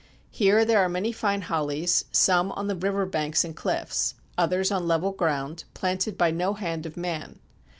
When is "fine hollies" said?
1.11-2.05